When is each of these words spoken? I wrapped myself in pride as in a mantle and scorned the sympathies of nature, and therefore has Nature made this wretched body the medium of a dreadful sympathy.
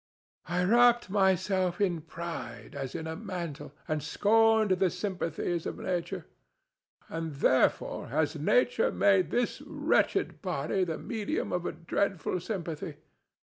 I 0.47 0.63
wrapped 0.63 1.11
myself 1.11 1.79
in 1.79 2.01
pride 2.01 2.73
as 2.75 2.95
in 2.95 3.05
a 3.05 3.15
mantle 3.15 3.71
and 3.87 4.01
scorned 4.01 4.71
the 4.71 4.89
sympathies 4.89 5.67
of 5.67 5.77
nature, 5.77 6.25
and 7.07 7.35
therefore 7.35 8.07
has 8.07 8.35
Nature 8.35 8.91
made 8.91 9.29
this 9.29 9.61
wretched 9.61 10.41
body 10.41 10.83
the 10.85 10.97
medium 10.97 11.53
of 11.53 11.67
a 11.67 11.71
dreadful 11.71 12.39
sympathy. 12.39 12.95